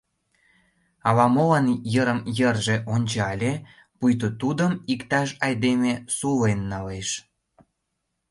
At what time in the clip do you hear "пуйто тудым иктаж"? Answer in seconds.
3.97-5.29